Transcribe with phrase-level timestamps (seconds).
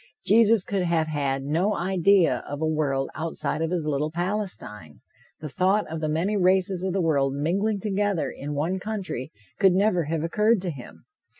[0.25, 5.01] Jesus could have had no idea of a world outside of his little Palestine.
[5.41, 9.73] The thought of the many races of the world mingling together in one country could
[9.73, 11.05] never have occurred to him.